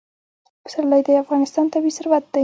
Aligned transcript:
پسرلی 0.63 1.01
د 1.07 1.09
افغانستان 1.23 1.65
طبعي 1.73 1.91
ثروت 1.97 2.23
دی. 2.33 2.39